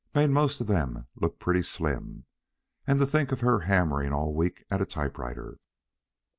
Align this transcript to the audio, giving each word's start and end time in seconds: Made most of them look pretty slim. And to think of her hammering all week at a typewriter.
Made 0.15 0.31
most 0.31 0.59
of 0.59 0.65
them 0.65 1.05
look 1.13 1.37
pretty 1.37 1.61
slim. 1.61 2.25
And 2.87 2.97
to 2.99 3.05
think 3.05 3.31
of 3.31 3.41
her 3.41 3.59
hammering 3.59 4.13
all 4.13 4.33
week 4.33 4.65
at 4.71 4.81
a 4.81 4.85
typewriter. 4.87 5.59